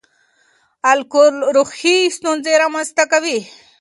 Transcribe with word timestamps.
الکول 0.93 1.35
روحي 1.55 1.97
ستونزې 2.17 2.53
رامنځ 2.63 2.89
ته 2.97 3.03
کوي. 3.11 3.39